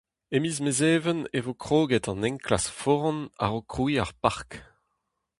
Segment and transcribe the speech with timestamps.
[0.35, 4.51] E miz Mezheven e vo kroget an enklask foran a-raok krouiñ ar park.